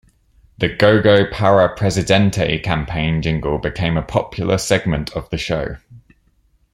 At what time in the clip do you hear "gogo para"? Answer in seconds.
0.67-1.75